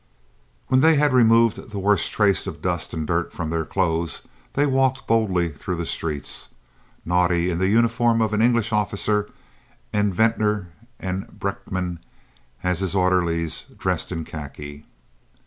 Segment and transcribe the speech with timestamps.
[0.65, 4.65] When they had removed the worst traces of dust and dirt from their clothes they
[4.65, 6.47] walked boldly through the streets,
[7.07, 9.29] Naudé in the uniform of an English officer
[9.93, 10.69] and Venter
[10.99, 11.99] and Brenckmann,
[12.63, 14.87] as his orderlies, dressed in khaki.